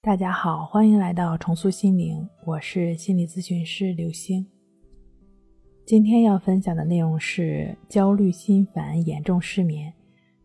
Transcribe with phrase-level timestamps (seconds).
[0.00, 4.46] 大家好，欢迎来到重塑心灵，我是心理咨询师刘星。
[5.84, 9.92] 今天要分享的内容是焦虑、心烦、严重失眠。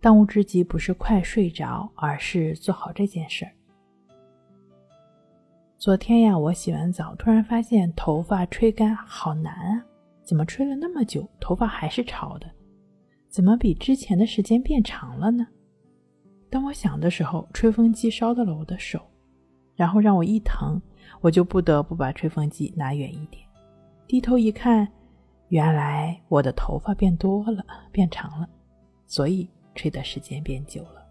[0.01, 3.51] 当务之急不是快睡着，而是做好这件事儿。
[5.77, 9.85] 昨天呀，我洗完澡，突然发现头发吹干好难啊！
[10.23, 12.49] 怎么吹了那么久，头发还是潮的？
[13.29, 15.45] 怎么比之前的时间变长了呢？
[16.49, 18.99] 当我想的时候，吹风机烧到了我的手。
[19.75, 20.81] 然后让我一疼，
[21.21, 23.43] 我就不得不把吹风机拿远一点。
[24.07, 24.87] 低头一看，
[25.49, 28.47] 原来我的头发变多了，变长了，
[29.05, 31.03] 所以吹的时间变久了。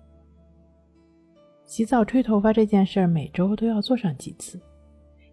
[1.65, 4.61] 洗澡吹头发这件事儿，每周都要做上几次。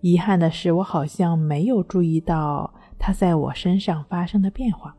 [0.01, 4.95] 遗憾的是，我好像没有注意到它在我身上发生的变化。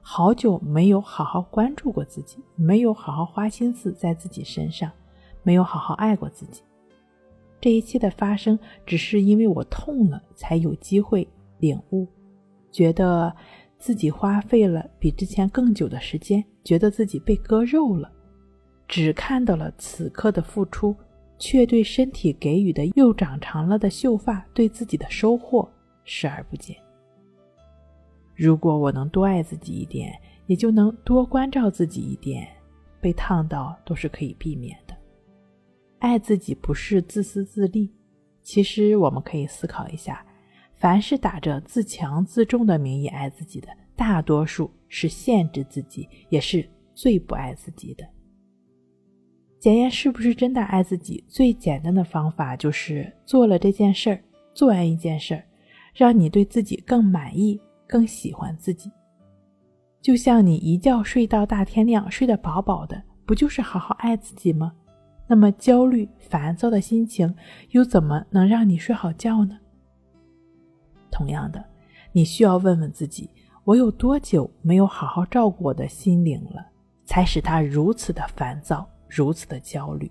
[0.00, 4.90] 好久没有好好关注过自己，没有好好花心思在自己身上，
[5.42, 6.62] 没有好好爱过自己。
[7.64, 11.26] 这一切的发生，只是因为我痛了，才有机会
[11.60, 12.06] 领悟，
[12.70, 13.34] 觉得
[13.78, 18.12] 自己花费了比之前更久的时间，觉得自己被割肉了，
[18.86, 20.94] 只看到了此刻的付出，
[21.38, 25.66] 却对身体给予的又长长了的秀发，对自己的收获
[26.04, 26.76] 视而不见。
[28.34, 30.12] 如果我能多爱自己一点，
[30.48, 32.46] 也就能多关照自己一点，
[33.00, 34.76] 被烫到都是可以避免。
[36.04, 37.90] 爱自己不是自私自利，
[38.42, 40.22] 其实我们可以思考一下，
[40.74, 48.06] 凡是打着自强自重的名义爱自己的，大多数是限制自己，也是最不爱自己的。
[49.58, 55.42] 检验是不是真的爱自己，最简单的方法就是做了这件事儿，做完一件事儿，
[55.94, 58.90] 让你对自己更满意，更喜欢自己。
[60.02, 64.70] 就像你一觉睡到大天亮，睡得饱饱的，不就是好好爱自己吗？
[65.26, 67.34] 那么焦虑、烦躁的心情
[67.70, 69.58] 又怎么能让你睡好觉呢？
[71.10, 71.64] 同样的，
[72.12, 73.30] 你需要问问自己：
[73.64, 76.66] 我有多久没有好好照顾我的心灵了，
[77.06, 80.10] 才使他如此的烦躁、如此的焦虑？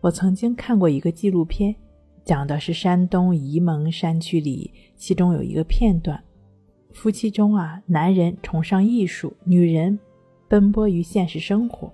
[0.00, 1.76] 我曾经看过一个纪录片，
[2.24, 6.18] 讲的是山东沂蒙山区里，其中有一个片段：
[6.94, 9.98] 夫妻中啊，男人崇尚艺术，女人
[10.48, 11.92] 奔波于现实生活。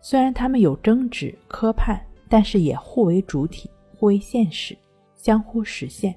[0.00, 4.76] 虽然他们有争执、磕绊，但是也互为主体、互为现实，
[5.14, 6.14] 相互实现。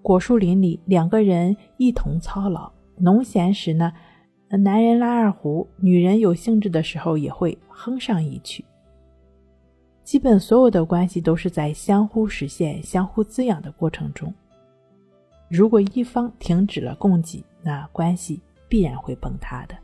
[0.00, 3.92] 果树林里，两个人一同操劳，农闲时呢，
[4.48, 8.64] 男人拉二胡，女人有兴致的时候也会哼上一曲。
[10.02, 14.32] 基本所有的关系都是在相互实现、相互滋养的过程中。
[15.50, 19.74] 如果一方停止了供给，那关系必然会崩塌的。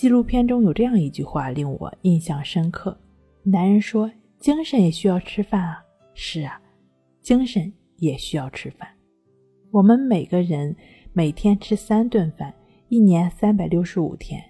[0.00, 2.98] 纪录片中有这样一句话令我印象深刻：
[3.42, 5.84] 男人说：“精神也需要吃饭啊。”
[6.16, 6.58] 是啊，
[7.20, 8.88] 精神也需要吃饭。
[9.70, 10.74] 我们每个人
[11.12, 12.54] 每天吃三顿饭，
[12.88, 14.42] 一年三百六十五天，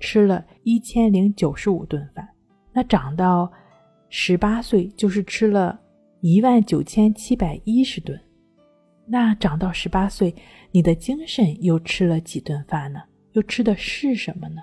[0.00, 2.28] 吃了一千零九十五顿饭。
[2.72, 3.48] 那长到
[4.08, 5.80] 十八岁就是吃了
[6.20, 8.20] 一万九千七百一十顿。
[9.06, 10.34] 那长到十八岁，
[10.72, 12.98] 你的精神又吃了几顿饭呢？
[13.34, 14.62] 又吃的是什么呢？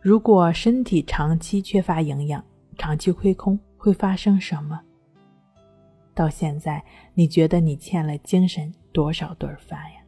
[0.00, 2.44] 如果身体长期缺乏营养，
[2.78, 4.80] 长期亏空，会发生什么？
[6.14, 10.00] 到现在，你觉得你欠了精神多少顿饭呀？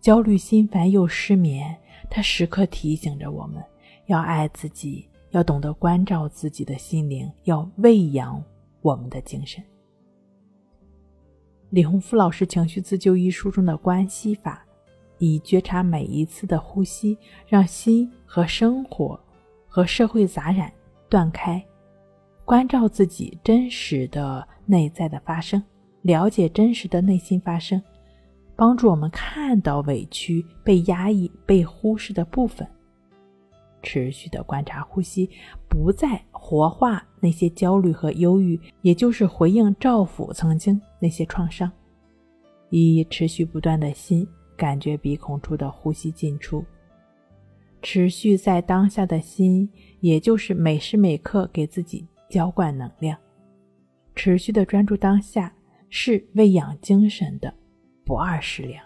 [0.00, 1.76] 焦虑、心烦又失眠，
[2.08, 3.60] 它时刻提醒着我们
[4.06, 8.40] 要爱自己，要懂得关照自己的心灵，要喂养
[8.80, 9.60] 我们的精神。
[11.70, 14.64] 李洪福老师《情绪自救》一书中的关系法。
[15.18, 19.18] 以觉察每一次的呼吸，让心和生活
[19.66, 20.72] 和社会杂染
[21.08, 21.62] 断开，
[22.44, 25.62] 关照自己真实的内在的发生，
[26.02, 27.82] 了解真实的内心发生，
[28.56, 32.66] 帮助我们看到委屈、被压抑、被忽视的部分，
[33.82, 35.28] 持续的观察呼吸，
[35.68, 41.70] 不再活化那些焦虑和忧郁，也就是回应照拂曾经那些创伤，
[42.70, 44.26] 以持续不断的心。
[44.58, 46.64] 感觉鼻孔处的呼吸进出，
[47.80, 49.70] 持续在当下的心，
[50.00, 53.16] 也就是每时每刻给自己浇灌能量，
[54.16, 55.54] 持续的专注当下，
[55.88, 57.54] 是喂养精神的
[58.04, 58.84] 不二食粮。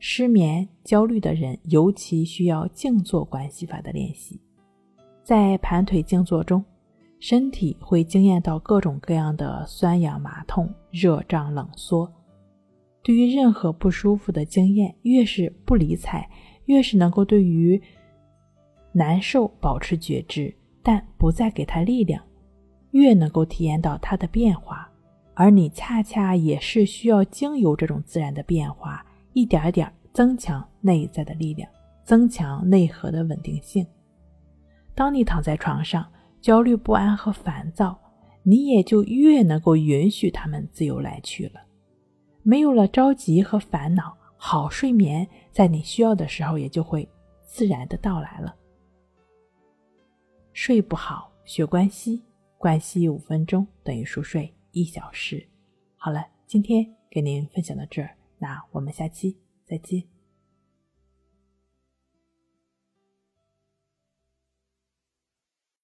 [0.00, 4.40] 失眠、焦虑的人尤其需要静坐关系法的练习，
[5.22, 6.64] 在盘腿静坐中，
[7.20, 12.12] 身体会经验到各种各样的酸痒、麻痛、热胀、冷缩。
[13.02, 16.28] 对于任何不舒服的经验，越是不理睬，
[16.66, 17.80] 越是能够对于
[18.92, 22.22] 难受保持觉知，但不再给他力量，
[22.92, 24.88] 越能够体验到他的变化。
[25.34, 31.68] 而你恰恰也是需要经由这种自然的变化，一点点增强内在的力量，
[32.04, 33.84] 增强内核的稳定性。
[34.94, 36.06] 当你躺在床上，
[36.40, 37.98] 焦虑不安和烦躁，
[38.42, 41.60] 你也就越能够允许他们自由来去了。
[42.42, 47.08] 没有了着急和烦恼，好睡眠在你需要的时候也就会
[47.44, 48.54] 自然的到来了。
[50.52, 52.22] 睡不好，学关息，
[52.58, 54.52] 关息五分钟等于熟睡。
[54.72, 55.46] 一小时，
[55.96, 60.02] 好了，今天给您分享到这儿，那我们下期再见。